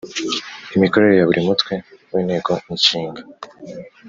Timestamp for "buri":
1.29-1.41